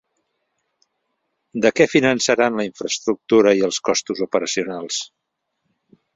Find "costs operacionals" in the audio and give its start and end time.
3.91-5.01